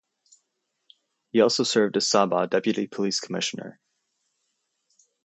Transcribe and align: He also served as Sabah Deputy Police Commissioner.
He 1.31 1.41
also 1.41 1.61
served 1.63 1.95
as 1.95 2.07
Sabah 2.09 2.49
Deputy 2.49 2.87
Police 2.87 3.19
Commissioner. 3.19 3.79